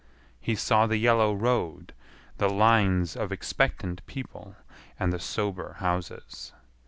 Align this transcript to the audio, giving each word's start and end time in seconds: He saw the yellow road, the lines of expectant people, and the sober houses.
He 0.39 0.55
saw 0.55 0.87
the 0.87 0.97
yellow 0.97 1.31
road, 1.31 1.93
the 2.39 2.49
lines 2.49 3.15
of 3.15 3.31
expectant 3.31 4.03
people, 4.07 4.55
and 4.99 5.13
the 5.13 5.19
sober 5.19 5.73
houses. 5.73 6.53